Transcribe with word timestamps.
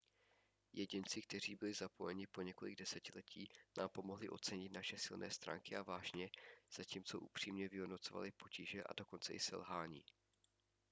jedinci 0.73 1.21
kteří 1.21 1.55
byli 1.55 1.73
zapojeni 1.73 2.27
po 2.27 2.41
několik 2.41 2.75
desetiletí 2.79 3.49
nám 3.77 3.89
pomohli 3.89 4.29
ocenit 4.29 4.71
naše 4.71 4.97
silné 4.97 5.31
stránky 5.31 5.75
a 5.75 5.83
vášně 5.83 6.29
zatímco 6.77 7.19
upřímně 7.19 7.67
vyhodnocovali 7.67 8.31
potíže 8.31 8.83
a 8.83 8.93
dokonce 8.93 9.33
i 9.33 9.39
selhání 9.39 10.05